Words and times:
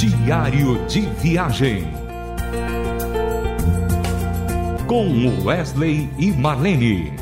Diário 0.00 0.86
de 0.86 1.02
Viagem. 1.02 1.86
Com 4.86 5.44
Wesley 5.44 6.08
e 6.18 6.32
Marlene. 6.32 7.12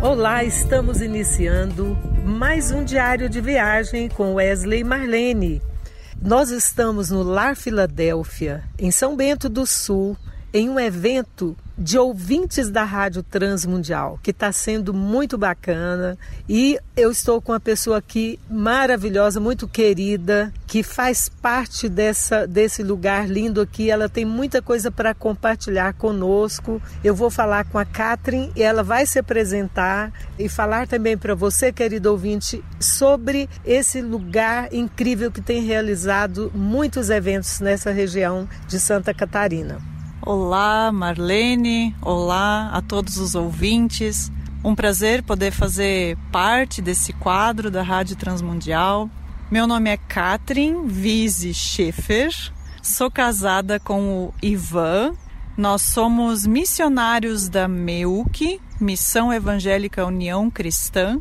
Olá, 0.00 0.44
estamos 0.44 1.00
iniciando 1.00 1.98
mais 2.24 2.70
um 2.70 2.84
diário 2.84 3.28
de 3.28 3.40
viagem 3.40 4.08
com 4.08 4.34
Wesley 4.34 4.82
e 4.82 4.84
Marlene. 4.84 5.60
Nós 6.22 6.50
estamos 6.50 7.10
no 7.10 7.24
Lar 7.24 7.56
Filadélfia, 7.56 8.62
em 8.78 8.92
São 8.92 9.16
Bento 9.16 9.48
do 9.48 9.66
Sul, 9.66 10.16
em 10.54 10.70
um 10.70 10.78
evento 10.78 11.56
de 11.78 11.98
ouvintes 11.98 12.70
da 12.70 12.84
Rádio 12.84 13.22
Transmundial, 13.22 14.18
que 14.22 14.30
está 14.30 14.50
sendo 14.50 14.94
muito 14.94 15.36
bacana. 15.36 16.16
E 16.48 16.78
eu 16.96 17.10
estou 17.10 17.40
com 17.40 17.52
uma 17.52 17.60
pessoa 17.60 17.98
aqui 17.98 18.38
maravilhosa, 18.48 19.38
muito 19.38 19.68
querida, 19.68 20.52
que 20.66 20.82
faz 20.82 21.28
parte 21.28 21.88
dessa, 21.88 22.46
desse 22.46 22.82
lugar 22.82 23.28
lindo 23.28 23.60
aqui. 23.60 23.90
Ela 23.90 24.08
tem 24.08 24.24
muita 24.24 24.62
coisa 24.62 24.90
para 24.90 25.14
compartilhar 25.14 25.92
conosco. 25.94 26.80
Eu 27.04 27.14
vou 27.14 27.30
falar 27.30 27.64
com 27.66 27.78
a 27.78 27.84
Catherine 27.84 28.50
e 28.56 28.62
ela 28.62 28.82
vai 28.82 29.04
se 29.04 29.18
apresentar 29.18 30.12
e 30.38 30.48
falar 30.48 30.86
também 30.86 31.16
para 31.18 31.34
você, 31.34 31.72
querido 31.72 32.10
ouvinte, 32.10 32.64
sobre 32.80 33.48
esse 33.64 34.00
lugar 34.00 34.72
incrível 34.72 35.30
que 35.30 35.42
tem 35.42 35.62
realizado 35.62 36.50
muitos 36.54 37.10
eventos 37.10 37.60
nessa 37.60 37.90
região 37.90 38.48
de 38.66 38.80
Santa 38.80 39.12
Catarina. 39.12 39.95
Olá, 40.26 40.90
Marlene. 40.90 41.94
Olá 42.02 42.70
a 42.72 42.82
todos 42.82 43.16
os 43.16 43.36
ouvintes. 43.36 44.28
Um 44.64 44.74
prazer 44.74 45.22
poder 45.22 45.52
fazer 45.52 46.18
parte 46.32 46.82
desse 46.82 47.12
quadro 47.12 47.70
da 47.70 47.80
Rádio 47.80 48.16
Transmundial. 48.16 49.08
Meu 49.48 49.68
nome 49.68 49.88
é 49.88 49.96
Katrin 49.96 50.88
Vise 50.88 51.54
Schaefer. 51.54 52.34
Sou 52.82 53.08
casada 53.08 53.78
com 53.78 54.24
o 54.24 54.34
Ivan. 54.42 55.14
Nós 55.56 55.82
somos 55.82 56.44
missionários 56.44 57.48
da 57.48 57.68
MEUC, 57.68 58.60
Missão 58.80 59.32
Evangélica 59.32 60.04
União 60.04 60.50
Cristã. 60.50 61.20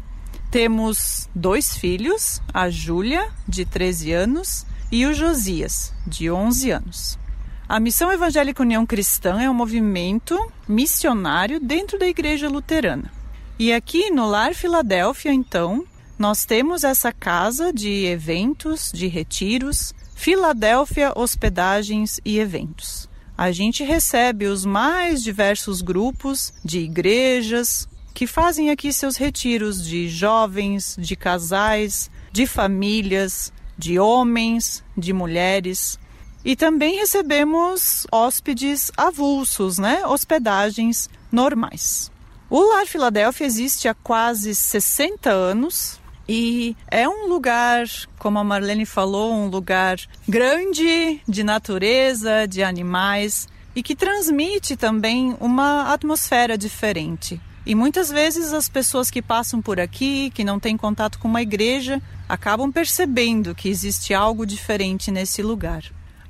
Temos 0.50 1.30
dois 1.36 1.78
filhos, 1.78 2.42
a 2.52 2.72
Júlia, 2.72 3.30
de 3.48 3.66
13 3.66 4.14
anos, 4.14 4.66
e 4.92 5.06
o 5.06 5.14
Josias, 5.14 5.94
de 6.08 6.32
11 6.32 6.72
anos. 6.72 7.25
A 7.68 7.80
Missão 7.80 8.12
Evangélica 8.12 8.62
União 8.62 8.86
Cristã 8.86 9.42
é 9.42 9.50
um 9.50 9.54
movimento 9.54 10.38
missionário 10.68 11.60
dentro 11.60 11.98
da 11.98 12.06
Igreja 12.06 12.48
Luterana. 12.48 13.12
E 13.58 13.74
aqui 13.74 14.12
no 14.12 14.28
Lar 14.28 14.54
Filadélfia, 14.54 15.34
então, 15.34 15.84
nós 16.18 16.46
temos 16.46 16.84
essa 16.84 17.12
casa 17.12 17.74
de 17.74 18.06
eventos, 18.06 18.92
de 18.94 19.08
retiros, 19.08 19.96
Filadélfia 20.14 21.12
Hospedagens 21.16 22.20
e 22.24 22.38
Eventos. 22.38 23.10
A 23.36 23.52
gente 23.52 23.84
recebe 23.84 24.46
os 24.46 24.64
mais 24.64 25.24
diversos 25.24 25.82
grupos 25.82 26.54
de 26.64 26.82
igrejas 26.82 27.90
que 28.14 28.28
fazem 28.28 28.70
aqui 28.70 28.94
seus 28.94 29.18
retiros 29.18 29.84
de 29.84 30.08
jovens, 30.08 30.96
de 31.00 31.16
casais, 31.16 32.12
de 32.32 32.46
famílias, 32.46 33.52
de 33.76 33.98
homens, 33.98 34.84
de 34.96 35.12
mulheres. 35.12 35.98
E 36.46 36.56
também 36.56 36.98
recebemos 36.98 38.06
hóspedes 38.12 38.92
avulsos, 38.96 39.80
né? 39.80 40.06
Hospedagens 40.06 41.10
normais. 41.32 42.12
O 42.48 42.62
Lar 42.62 42.86
Filadélfia 42.86 43.48
existe 43.48 43.88
há 43.88 43.96
quase 43.96 44.54
60 44.54 45.32
anos 45.32 46.00
e 46.30 46.78
é 46.88 47.10
um 47.10 47.28
lugar, 47.28 47.88
como 48.20 48.38
a 48.38 48.44
Marlene 48.44 48.86
falou, 48.86 49.34
um 49.34 49.48
lugar 49.48 49.98
grande 50.30 51.20
de 51.28 51.44
natureza, 51.44 52.48
de 52.48 52.62
animais 52.62 53.48
e 53.76 53.82
que 53.82 53.96
transmite 53.96 54.78
também 54.78 55.36
uma 55.40 55.92
atmosfera 55.92 56.56
diferente. 56.56 57.42
E 57.66 57.74
muitas 57.74 58.10
vezes 58.12 58.54
as 58.54 58.70
pessoas 58.70 59.10
que 59.10 59.24
passam 59.24 59.60
por 59.60 59.80
aqui, 59.80 60.30
que 60.30 60.44
não 60.44 60.60
têm 60.60 60.78
contato 60.78 61.18
com 61.18 61.28
uma 61.28 61.42
igreja, 61.42 62.00
acabam 62.30 62.72
percebendo 62.72 63.56
que 63.56 63.68
existe 63.68 64.14
algo 64.14 64.46
diferente 64.46 65.10
nesse 65.10 65.42
lugar. 65.42 65.84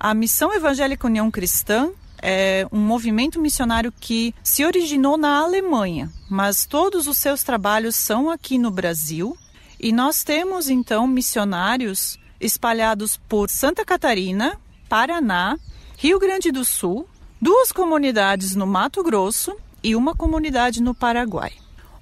A 0.06 0.14
Missão 0.14 0.54
Evangélica 0.54 1.08
União 1.08 1.32
Cristã 1.32 1.90
é 2.22 2.68
um 2.72 2.78
movimento 2.78 3.42
missionário 3.42 3.92
que 3.92 4.36
se 4.44 4.64
originou 4.64 5.18
na 5.18 5.40
Alemanha, 5.40 6.12
mas 6.30 6.68
todos 6.68 7.08
os 7.08 7.18
seus 7.18 7.42
trabalhos 7.42 7.96
são 7.96 8.30
aqui 8.30 8.60
no 8.60 8.70
Brasil. 8.70 9.36
E 9.80 9.92
nós 9.92 10.24
temos 10.24 10.70
então 10.70 11.08
missionários 11.08 12.20
espalhados 12.40 13.18
por 13.18 13.50
Santa 13.50 13.84
Catarina, 13.84 14.60
Paraná, 14.88 15.58
Rio 15.98 16.20
Grande 16.20 16.52
do 16.52 16.64
Sul, 16.64 17.10
duas 17.42 17.72
comunidades 17.72 18.56
no 18.56 18.68
Mato 18.68 19.02
Grosso 19.02 19.58
e 19.84 19.96
uma 19.96 20.14
comunidade 20.14 20.84
no 20.84 20.94
Paraguai. 20.94 21.54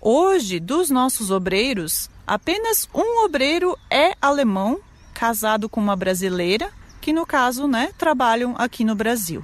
Hoje, 0.01 0.59
dos 0.59 0.89
nossos 0.89 1.31
obreiros, 1.31 2.09
apenas 2.27 2.85
um 2.93 3.23
obreiro 3.23 3.79
é 3.89 4.13
alemão, 4.21 4.81
casado 5.13 5.69
com 5.69 5.79
uma 5.79 5.95
brasileira, 5.95 6.69
que 7.03 7.11
no 7.11 7.25
caso, 7.25 7.67
né, 7.67 7.89
trabalham 7.97 8.55
aqui 8.57 8.85
no 8.85 8.95
Brasil. 8.95 9.43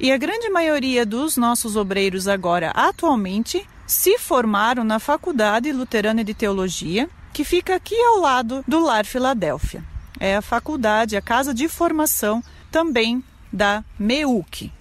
E 0.00 0.10
a 0.10 0.16
grande 0.16 0.48
maioria 0.48 1.04
dos 1.04 1.36
nossos 1.36 1.76
obreiros 1.76 2.26
agora, 2.26 2.70
atualmente, 2.70 3.68
se 3.86 4.18
formaram 4.18 4.82
na 4.82 4.98
Faculdade 4.98 5.70
Luterana 5.72 6.24
de 6.24 6.32
Teologia, 6.32 7.06
que 7.34 7.44
fica 7.44 7.74
aqui 7.74 7.94
ao 7.94 8.18
lado 8.18 8.64
do 8.66 8.80
Lar 8.80 9.04
Filadélfia. 9.04 9.84
É 10.18 10.36
a 10.36 10.40
faculdade, 10.40 11.18
a 11.18 11.20
casa 11.20 11.52
de 11.52 11.68
formação 11.68 12.42
também 12.70 13.22
da 13.52 13.84
MEUC. 13.98 14.72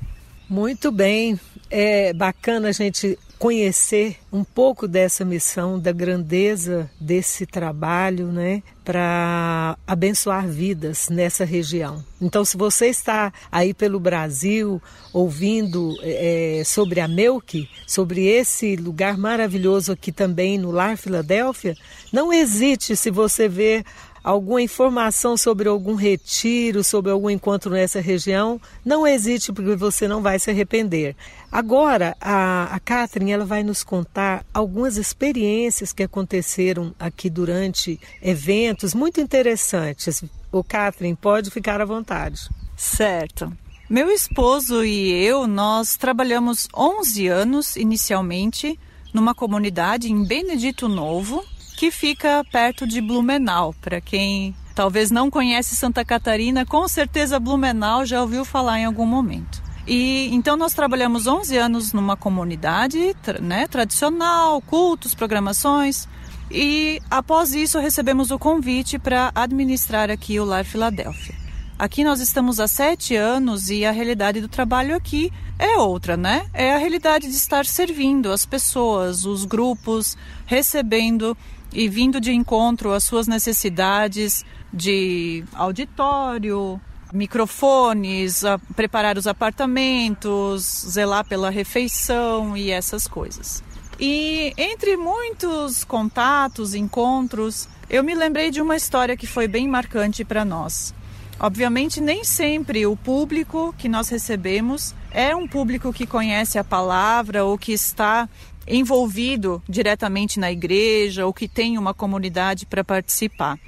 Muito 0.49 0.93
bem, 0.93 1.37
é 1.69 2.13
bacana 2.13 2.69
a 2.69 2.71
gente 2.71 3.19
conhecer 3.45 4.17
um 4.33 4.44
pouco 4.44 4.88
dessa 4.88 5.23
missão, 5.23 5.79
da 5.79 5.91
grandeza 5.91 6.89
desse 7.00 7.45
trabalho, 7.45 8.31
né, 8.31 8.63
para 8.83 9.78
abençoar 9.85 10.47
vidas 10.47 11.09
nessa 11.09 11.45
região. 11.45 12.03
Então, 12.19 12.44
se 12.44 12.57
você 12.57 12.88
está 12.88 13.31
aí 13.51 13.72
pelo 13.72 14.00
Brasil 14.00 14.81
ouvindo 15.13 15.95
é, 16.01 16.63
sobre 16.66 17.00
a 17.00 17.07
Melk, 17.07 17.69
sobre 17.85 18.25
esse 18.25 18.75
lugar 18.75 19.16
maravilhoso 19.16 19.91
aqui 19.91 20.11
também 20.11 20.57
no 20.57 20.72
Lar 20.72 20.97
Filadélfia, 20.97 21.78
não 22.11 22.34
hesite 22.34 22.95
se 22.95 23.11
você 23.11 23.47
ver 23.47 23.85
alguma 24.25 24.59
informação 24.59 25.37
sobre 25.37 25.69
algum 25.69 25.93
retiro, 25.93 26.83
sobre 26.83 27.11
algum 27.11 27.29
encontro 27.29 27.69
nessa 27.69 28.01
região, 28.01 28.59
não 28.83 29.05
hesite 29.05 29.53
porque 29.53 29.75
você 29.75 30.07
não 30.07 30.19
vai 30.19 30.39
se 30.39 30.49
arrepender. 30.49 31.15
Agora, 31.51 32.17
a, 32.19 32.63
a 32.75 32.79
Catherine 32.79 33.31
ela 33.31 33.45
vai 33.45 33.61
nos 33.61 33.83
contar 33.83 34.43
algumas 34.51 34.97
experiências 34.97 35.93
que 35.93 36.01
aconteceram 36.01 36.91
aqui 36.99 37.29
durante 37.29 37.99
eventos 38.19 38.95
muito 38.95 39.21
interessantes. 39.21 40.23
O 40.51 40.63
Catherine, 40.63 41.15
pode 41.15 41.51
ficar 41.51 41.79
à 41.79 41.85
vontade. 41.85 42.49
Certo. 42.75 43.55
Meu 43.87 44.09
esposo 44.09 44.83
e 44.83 45.23
eu, 45.23 45.45
nós 45.45 45.97
trabalhamos 45.97 46.67
11 46.75 47.27
anos 47.27 47.75
inicialmente 47.75 48.79
numa 49.13 49.35
comunidade 49.35 50.11
em 50.11 50.25
Benedito 50.25 50.89
Novo, 50.89 51.45
que 51.75 51.91
fica 51.91 52.43
perto 52.51 52.87
de 52.87 53.01
Blumenau. 53.01 53.73
Para 53.81 53.99
quem 54.01 54.55
talvez 54.73 55.11
não 55.11 55.29
conhece 55.29 55.75
Santa 55.75 56.03
Catarina, 56.03 56.65
com 56.65 56.87
certeza 56.87 57.39
Blumenau 57.39 58.05
já 58.05 58.21
ouviu 58.21 58.43
falar 58.45 58.79
em 58.79 58.85
algum 58.85 59.05
momento. 59.05 59.63
E 59.87 60.29
então 60.33 60.57
nós 60.57 60.73
trabalhamos 60.73 61.27
11 61.27 61.57
anos 61.57 61.93
numa 61.93 62.17
comunidade, 62.17 63.15
né, 63.41 63.67
tradicional, 63.67 64.59
cultos, 64.61 65.13
programações. 65.13 66.07
E 66.49 66.99
após 67.09 67.53
isso 67.53 67.79
recebemos 67.79 68.31
o 68.31 68.39
convite 68.39 68.97
para 68.97 69.31
administrar 69.35 70.09
aqui 70.09 70.39
o 70.39 70.45
Lar 70.45 70.66
Filadélfia. 70.66 71.35
Aqui 71.78 72.03
nós 72.05 72.21
estamos 72.21 72.59
há 72.59 72.67
sete 72.67 73.16
anos 73.16 73.69
e 73.69 73.83
a 73.83 73.91
realidade 73.91 74.39
do 74.39 74.47
trabalho 74.47 74.95
aqui 74.95 75.31
é 75.59 75.78
outra, 75.78 76.16
né? 76.16 76.47
É 76.53 76.73
a 76.73 76.78
realidade 76.78 77.28
de 77.28 77.35
estar 77.35 77.66
servindo 77.66 78.31
as 78.31 78.45
pessoas, 78.45 79.25
os 79.25 79.43
grupos, 79.43 80.17
recebendo 80.45 81.37
e 81.75 81.89
vindo 81.89 82.22
de 82.22 82.31
encontro 82.31 82.93
às 82.93 83.03
suas 83.03 83.27
necessidades 83.27 84.45
de 84.73 85.43
auditório, 85.53 86.79
microfones, 87.13 88.43
preparar 88.75 89.17
os 89.17 89.27
apartamentos, 89.27 90.85
zelar 90.89 91.25
pela 91.25 91.49
refeição 91.49 92.55
e 92.55 92.72
essas 92.72 93.07
coisas. 93.07 93.61
E 93.99 94.53
entre 94.57 94.95
muitos 94.97 95.83
contatos, 95.83 96.73
encontros, 96.73 97.67
eu 97.89 98.03
me 98.03 98.16
lembrei 98.16 98.49
de 98.51 98.61
uma 98.61 98.75
história 98.75 99.16
que 99.16 99.28
foi 99.28 99.47
bem 99.47 99.67
marcante 99.67 100.23
para 100.23 100.43
nós. 100.45 100.93
Obviamente, 101.37 101.99
nem 101.99 102.23
sempre 102.23 102.85
o 102.85 102.95
público 102.95 103.75
que 103.78 103.89
nós 103.89 104.07
recebemos 104.07 104.95
é 105.11 105.35
um 105.35 105.47
público 105.47 105.91
que 105.91 106.07
conhece 106.07 106.57
a 106.57 106.63
palavra 106.63 107.43
ou 107.43 107.57
que 107.57 107.73
está 107.73 108.28
envolvido 108.67 109.62
diretamente 109.67 110.40
na 110.40 110.52
igreja 110.52 111.26
ou 111.26 111.34
que 111.34 111.47
tem 111.47 111.78
uma 111.78 111.94
comunidade 111.94 112.66
para 112.66 112.84
participar. 112.84 113.59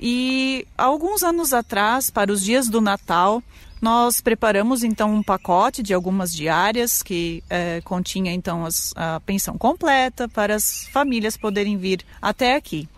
E 0.00 0.66
alguns 0.76 1.22
anos 1.22 1.52
atrás, 1.52 2.10
para 2.10 2.30
os 2.30 2.44
dias 2.44 2.68
do 2.68 2.80
Natal, 2.80 3.42
nós 3.80 4.20
preparamos 4.20 4.82
então 4.82 5.14
um 5.14 5.22
pacote 5.22 5.82
de 5.82 5.94
algumas 5.94 6.32
diárias 6.32 7.02
que 7.02 7.42
é, 7.48 7.80
continha 7.82 8.32
então 8.32 8.64
as, 8.64 8.92
a 8.96 9.20
pensão 9.20 9.56
completa 9.56 10.28
para 10.28 10.54
as 10.54 10.86
famílias 10.88 11.36
poderem 11.36 11.76
vir 11.76 12.04
até 12.20 12.56
aqui. 12.56 12.88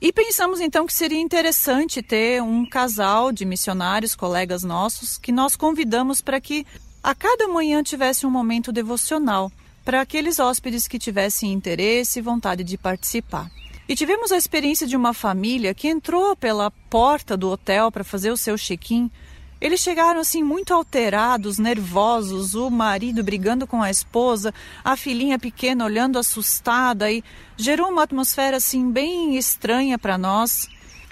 E 0.00 0.12
pensamos 0.12 0.60
então 0.60 0.84
que 0.84 0.92
seria 0.92 1.20
interessante 1.20 2.02
ter 2.02 2.42
um 2.42 2.66
casal 2.66 3.30
de 3.30 3.44
missionários, 3.44 4.16
colegas 4.16 4.64
nossos, 4.64 5.16
que 5.16 5.30
nós 5.30 5.54
convidamos 5.54 6.20
para 6.20 6.40
que 6.40 6.66
a 7.02 7.14
cada 7.14 7.46
manhã 7.46 7.82
tivesse 7.82 8.26
um 8.26 8.30
momento 8.30 8.72
devocional 8.72 9.50
para 9.84 10.00
aqueles 10.00 10.38
hóspedes 10.38 10.86
que 10.86 10.98
tivessem 10.98 11.52
interesse 11.52 12.18
e 12.18 12.22
vontade 12.22 12.64
de 12.64 12.78
participar. 12.78 13.50
E 13.88 13.94
tivemos 13.94 14.32
a 14.32 14.36
experiência 14.36 14.86
de 14.86 14.96
uma 14.96 15.12
família 15.12 15.74
que 15.74 15.88
entrou 15.88 16.36
pela 16.36 16.70
porta 16.88 17.36
do 17.36 17.50
hotel 17.50 17.90
para 17.90 18.04
fazer 18.04 18.30
o 18.30 18.36
seu 18.36 18.56
check-in 18.56 19.10
eles 19.62 19.80
chegaram 19.80 20.18
assim 20.18 20.42
muito 20.42 20.74
alterados, 20.74 21.56
nervosos, 21.56 22.56
o 22.56 22.68
marido 22.68 23.22
brigando 23.22 23.64
com 23.64 23.80
a 23.80 23.92
esposa, 23.92 24.52
a 24.84 24.96
filhinha 24.96 25.38
pequena 25.38 25.84
olhando 25.84 26.18
assustada 26.18 27.12
e 27.12 27.22
gerou 27.56 27.88
uma 27.88 28.02
atmosfera 28.02 28.56
assim 28.56 28.90
bem 28.90 29.36
estranha 29.36 29.96
para 29.96 30.18
nós. 30.18 30.68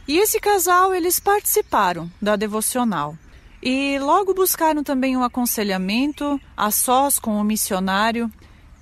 E 0.08 0.18
esse 0.18 0.40
casal, 0.40 0.92
eles 0.92 1.20
participaram 1.20 2.10
da 2.20 2.34
devocional. 2.34 3.16
E 3.62 4.00
logo 4.00 4.34
buscaram 4.34 4.82
também 4.82 5.16
um 5.16 5.22
aconselhamento 5.22 6.40
a 6.56 6.72
sós 6.72 7.20
com 7.20 7.40
o 7.40 7.44
missionário. 7.44 8.28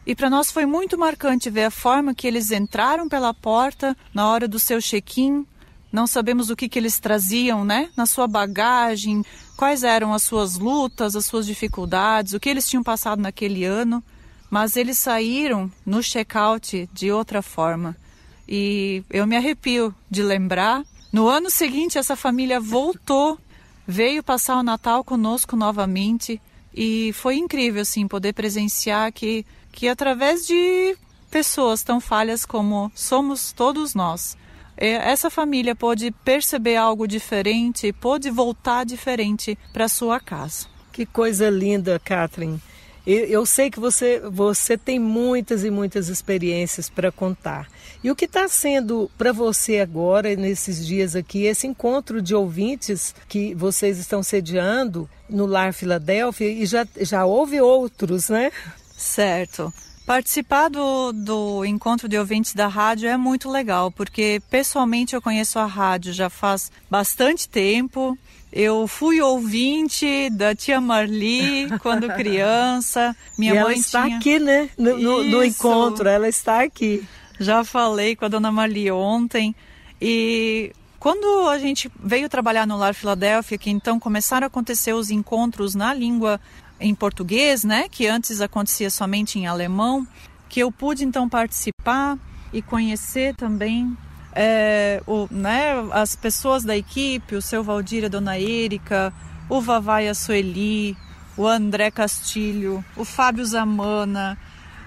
E 0.09 0.15
para 0.15 0.31
nós 0.31 0.51
foi 0.51 0.65
muito 0.65 0.97
marcante 0.97 1.51
ver 1.51 1.65
a 1.65 1.71
forma 1.71 2.15
que 2.15 2.27
eles 2.27 2.51
entraram 2.51 3.11
pela 3.11 3.35
porta 3.35 3.95
na 4.15 4.27
hora 4.27 4.49
do 4.49 4.59
seu 4.59 4.81
check-in. 4.81 5.47
Não 5.93 6.07
sabemos 6.07 6.49
o 6.49 6.57
que, 6.57 6.67
que 6.67 6.79
eles 6.79 6.99
traziam, 6.99 7.63
né? 7.63 7.91
Na 7.95 8.07
sua 8.07 8.27
bagagem, 8.27 9.23
quais 9.55 9.83
eram 9.83 10.15
as 10.15 10.23
suas 10.23 10.57
lutas, 10.57 11.15
as 11.15 11.27
suas 11.27 11.45
dificuldades, 11.45 12.33
o 12.33 12.41
que 12.41 12.49
eles 12.49 12.67
tinham 12.67 12.83
passado 12.83 13.21
naquele 13.21 13.67
ano, 13.67 14.03
mas 14.49 14.77
eles 14.77 14.97
saíram 14.97 15.71
no 15.85 16.03
check-out 16.03 16.89
de 16.91 17.13
outra 17.13 17.43
forma. 17.43 17.95
E 18.49 19.05
eu 19.11 19.27
me 19.27 19.37
arrepio 19.37 19.95
de 20.11 20.23
lembrar. 20.23 20.87
No 21.13 21.29
ano 21.29 21.51
seguinte, 21.51 21.99
essa 21.99 22.17
família 22.17 22.59
voltou, 22.59 23.39
veio 23.87 24.23
passar 24.23 24.57
o 24.57 24.63
Natal 24.63 25.05
conosco 25.05 25.55
novamente 25.55 26.41
e 26.75 27.13
foi 27.13 27.37
incrível 27.37 27.83
assim 27.83 28.09
poder 28.09 28.33
presenciar 28.33 29.13
que 29.13 29.45
que 29.73 29.89
através 29.89 30.47
de 30.47 30.97
pessoas 31.31 31.83
tão 31.83 32.01
falhas 32.01 32.45
como 32.45 32.91
somos 32.95 33.53
todos 33.53 33.95
nós, 33.95 34.37
é, 34.77 34.93
essa 35.11 35.29
família 35.29 35.75
pôde 35.75 36.11
perceber 36.25 36.77
algo 36.77 37.07
diferente, 37.07 37.93
pôde 37.93 38.31
voltar 38.31 38.85
diferente 38.85 39.59
para 39.73 39.89
sua 39.89 40.21
casa. 40.21 40.67
Que 40.93 41.05
coisa 41.05 41.51
linda, 41.51 42.01
Catherine. 42.05 42.61
Eu 43.07 43.47
sei 43.47 43.71
que 43.71 43.81
você, 43.81 44.21
você 44.21 44.77
tem 44.77 44.99
muitas 44.99 45.65
e 45.65 45.71
muitas 45.71 46.09
experiências 46.09 46.91
para 46.91 47.11
contar. 47.11 47.67
E 48.05 48.11
o 48.11 48.15
que 48.15 48.27
está 48.27 48.47
sendo 48.49 49.11
para 49.17 49.33
você 49.33 49.79
agora, 49.79 50.37
nesses 50.37 50.87
dias 50.87 51.17
aqui, 51.17 51.45
esse 51.45 51.67
encontro 51.67 52.21
de 52.21 52.35
ouvintes 52.35 53.15
que 53.27 53.55
vocês 53.55 53.99
estão 53.99 54.23
sediando 54.23 55.09
no 55.27 55.47
Lar 55.47 55.73
Filadélfia, 55.73 56.51
e 56.51 56.67
já, 56.67 56.87
já 57.01 57.25
houve 57.25 57.59
outros, 57.63 58.29
né? 58.29 58.53
Certo. 58.99 59.73
Participar 60.05 60.69
do, 60.69 61.13
do 61.13 61.65
encontro 61.65 62.09
de 62.09 62.19
ouvintes 62.19 62.53
da 62.53 62.67
rádio 62.67 63.09
é 63.09 63.17
muito 63.17 63.49
legal, 63.49 63.93
porque 63.93 64.43
pessoalmente 64.51 65.15
eu 65.15 65.23
conheço 65.23 65.59
a 65.59 65.67
rádio 65.67 66.13
já 66.13 66.29
faz 66.29 66.73
bastante 66.91 67.49
tempo. 67.49 68.19
Eu 68.51 68.89
fui 68.89 69.21
ouvinte 69.21 70.29
da 70.31 70.55
tia 70.55 70.81
Marli 70.81 71.69
quando 71.81 72.09
criança. 72.09 73.15
Minha 73.39 73.53
e 73.53 73.55
mãe 73.55 73.63
ela 73.63 73.73
está 73.75 74.05
tinha... 74.05 74.17
aqui, 74.17 74.39
né? 74.39 74.69
No, 74.77 74.99
no, 74.99 75.25
no, 75.25 75.45
encontro, 75.45 76.09
ela 76.09 76.29
está 76.29 76.63
aqui. 76.63 77.07
Já 77.39 77.63
falei 77.63 78.17
com 78.17 78.25
a 78.25 78.29
dona 78.29 78.51
Marli 78.51 78.91
ontem. 78.91 79.55
E 80.01 80.73
quando 80.99 81.49
a 81.49 81.59
gente 81.59 81.93
veio 82.03 82.29
trabalhar 82.29 82.67
no 82.67 82.77
Lar 82.77 82.95
Filadélfia, 82.95 83.59
que 83.59 83.71
então 83.71 84.01
começaram 84.01 84.47
a 84.47 84.49
acontecer 84.49 84.93
os 84.93 85.11
encontros 85.11 85.75
na 85.75 85.95
língua 85.95 86.41
em 86.81 86.95
português, 86.95 87.65
né, 87.65 87.89
que 87.89 88.07
antes 88.07 88.41
acontecia 88.41 88.91
somente 88.91 89.39
em 89.39 89.47
alemão, 89.47 90.07
que 90.49 90.61
eu 90.61 90.71
pude 90.71 91.05
então 91.05 91.29
participar 91.29 92.19
e 92.53 92.63
conhecer 92.63 93.35
também 93.35 93.97
é, 94.33 95.03
o, 95.07 95.27
né, 95.31 95.73
as 95.93 96.15
pessoas 96.15 96.65
da 96.65 96.77
equipe, 96.77 97.35
o 97.35 97.43
seu 97.43 97.63
Valdir, 97.63 98.05
a 98.05 98.09
dona 98.09 98.37
Érica, 98.37 99.13
o 99.49 99.61
Vavai, 99.61 100.09
a 100.09 100.15
Sueli, 100.15 100.97
o 101.37 101.47
André 101.47 101.91
Castilho, 101.91 102.85
o 102.97 103.05
Fábio 103.05 103.45
Zamana, 103.45 104.39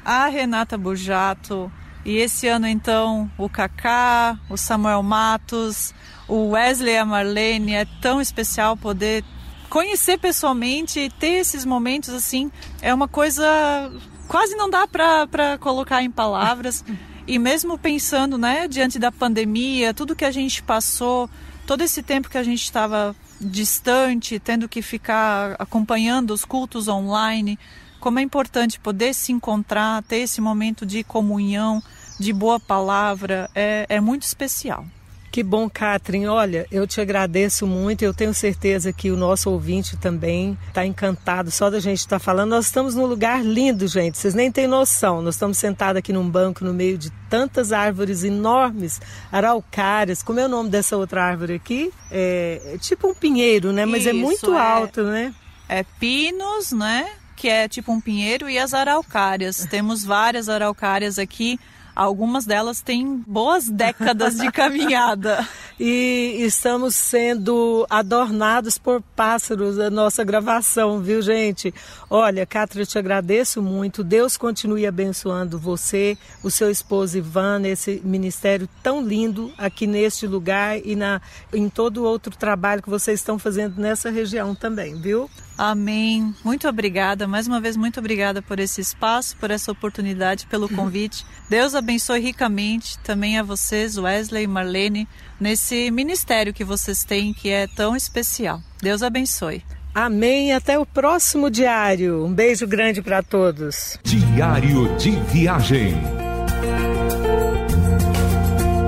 a 0.04 0.28
Renata 0.28 0.78
Bujato, 0.78 1.72
e 2.04 2.18
esse 2.18 2.48
ano 2.48 2.68
então 2.68 3.30
o 3.38 3.48
Kaká, 3.48 4.38
o 4.50 4.58
Samuel 4.58 5.04
Matos, 5.04 5.94
o 6.28 6.50
Wesley 6.50 6.96
e 6.96 6.98
a 6.98 7.06
Marlene, 7.06 7.76
é 7.76 7.86
tão 8.02 8.20
especial 8.20 8.76
poder 8.76 9.24
conhecer 9.72 10.20
pessoalmente, 10.20 11.10
ter 11.18 11.40
esses 11.40 11.64
momentos 11.64 12.10
assim, 12.10 12.52
é 12.82 12.94
uma 12.94 13.08
coisa 13.08 13.90
quase 14.28 14.54
não 14.54 14.70
dá 14.70 14.86
para 14.86 15.58
colocar 15.60 16.04
em 16.04 16.12
palavras. 16.12 16.84
E 17.26 17.40
mesmo 17.40 17.78
pensando, 17.78 18.38
né, 18.38 18.68
diante 18.68 19.00
da 19.00 19.12
pandemia, 19.12 19.94
tudo 19.94 20.16
que 20.16 20.26
a 20.26 20.32
gente 20.32 20.62
passou, 20.62 21.30
todo 21.66 21.82
esse 21.82 22.04
tempo 22.04 22.30
que 22.30 22.38
a 22.38 22.44
gente 22.44 22.62
estava 22.62 23.16
distante, 23.40 24.40
tendo 24.40 24.68
que 24.68 24.82
ficar 24.82 25.56
acompanhando 25.58 26.32
os 26.32 26.44
cultos 26.44 26.90
online, 26.90 27.58
como 28.02 28.20
é 28.20 28.22
importante 28.22 28.78
poder 28.78 29.14
se 29.14 29.32
encontrar, 29.32 30.04
ter 30.04 30.18
esse 30.18 30.42
momento 30.42 30.86
de 30.86 31.02
comunhão, 31.02 31.82
de 32.20 32.34
boa 32.34 32.60
palavra, 32.60 33.50
é, 33.56 33.86
é 33.88 34.02
muito 34.02 34.24
especial. 34.24 34.86
Que 35.32 35.44
bom, 35.44 35.70
Catherine. 35.70 36.28
Olha, 36.28 36.68
eu 36.70 36.86
te 36.86 37.00
agradeço 37.00 37.66
muito. 37.66 38.04
Eu 38.04 38.14
tenho 38.14 38.34
certeza 38.34 38.92
que 38.92 39.10
o 39.10 39.16
nosso 39.16 39.50
ouvinte 39.50 39.96
também 39.96 40.58
está 40.68 40.86
encantado 40.86 41.50
só 41.50 41.70
da 41.70 41.80
gente 41.80 42.00
estar 42.00 42.18
tá 42.18 42.20
falando. 42.20 42.50
Nós 42.50 42.66
estamos 42.66 42.96
num 42.96 43.06
lugar 43.06 43.42
lindo, 43.42 43.88
gente. 43.88 44.18
Vocês 44.18 44.34
nem 44.34 44.52
têm 44.52 44.68
noção. 44.68 45.22
Nós 45.22 45.36
estamos 45.36 45.58
sentados 45.58 46.00
aqui 46.00 46.12
num 46.12 46.30
banco 46.30 46.66
no 46.66 46.74
meio 46.74 46.98
de 46.98 47.10
tantas 47.30 47.72
árvores 47.72 48.26
enormes, 48.26 49.00
araucárias. 49.32 50.22
Como 50.22 50.38
é 50.38 50.46
o 50.48 50.50
nome 50.50 50.70
dessa 50.70 50.98
outra 50.98 51.24
árvore 51.24 51.54
aqui? 51.54 51.94
É, 52.12 52.74
é 52.74 52.78
tipo 52.78 53.08
um 53.08 53.14
pinheiro, 53.14 53.72
né? 53.72 53.86
Mas 53.86 54.06
é 54.06 54.10
Isso, 54.10 54.20
é 54.20 54.22
muito 54.22 54.54
é, 54.54 54.60
alto, 54.60 55.04
né? 55.04 55.34
É 55.70 55.86
pinos, 55.98 56.74
né? 56.74 57.10
Que 57.38 57.48
é 57.48 57.70
tipo 57.70 57.94
um 57.94 58.02
pinheiro 58.02 58.50
e 58.50 58.60
as 58.60 58.74
araucárias. 58.74 59.66
Temos 59.70 60.04
várias 60.04 60.50
araucárias 60.50 61.18
aqui 61.18 61.58
Algumas 61.96 62.46
delas 62.46 62.82
têm 62.82 63.18
boas 63.28 63.70
décadas 63.70 64.38
de 64.38 64.52
caminhada. 64.52 65.48
e 65.84 66.36
estamos 66.42 66.94
sendo 66.96 67.88
adornados 67.90 68.78
por 68.78 69.02
pássaros 69.16 69.80
a 69.80 69.90
nossa 69.90 70.24
gravação, 70.24 71.00
viu, 71.00 71.24
gente? 71.24 71.74
Olha, 72.08 72.46
Cátia, 72.46 72.82
eu 72.82 72.86
te 72.86 73.00
agradeço 73.00 73.64
muito. 73.64 74.04
Deus 74.04 74.38
continue 74.38 74.86
abençoando 74.86 75.58
você, 75.58 76.16
o 76.44 76.52
seu 76.52 76.70
esposo 76.70 77.18
Ivan, 77.18 77.58
nesse 77.58 78.00
ministério 78.04 78.70
tão 78.84 79.02
lindo 79.02 79.52
aqui 79.58 79.88
neste 79.88 80.28
lugar 80.28 80.78
e 80.86 80.96
na, 80.96 81.20
em 81.52 81.68
todo 81.68 82.04
outro 82.04 82.36
trabalho 82.36 82.84
que 82.84 82.90
vocês 82.90 83.20
estão 83.20 83.40
fazendo 83.40 83.82
nessa 83.82 84.12
região 84.12 84.54
também, 84.54 84.96
viu? 85.02 85.28
Amém. 85.58 86.34
Muito 86.44 86.68
obrigada. 86.68 87.28
Mais 87.28 87.48
uma 87.48 87.60
vez, 87.60 87.78
muito 87.78 88.00
obrigada 88.00 88.42
por 88.42 88.60
esse 88.60 88.82
espaço, 88.82 89.36
por 89.38 89.52
essa 89.52 89.72
oportunidade, 89.72 90.48
pelo 90.48 90.68
convite. 90.74 91.26
Deus 91.50 91.76
abençoe 91.76 92.20
ricamente 92.20 92.98
também 93.00 93.38
a 93.38 93.44
vocês, 93.44 93.98
Wesley 93.98 94.44
e 94.44 94.48
Marlene, 94.48 95.08
nesse 95.40 95.92
ministério 95.92 96.54
que 96.54 96.64
vocês 96.64 97.04
têm, 97.04 97.34
que 97.34 97.50
é 97.50 97.68
tão 97.68 97.96
especial. 97.96 98.62
Deus 98.82 99.04
abençoe. 99.04 99.64
Amém. 99.94 100.54
Até 100.54 100.80
o 100.80 100.86
próximo 100.86 101.50
diário. 101.50 102.26
Um 102.26 102.34
beijo 102.34 102.66
grande 102.66 103.02
para 103.02 103.22
todos. 103.22 104.00
Diário 104.04 104.96
de 104.98 105.12
Viagem. 105.12 105.96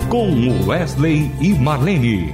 Com 0.10 0.66
Wesley 0.68 1.32
e 1.42 1.54
Marlene 1.54 2.34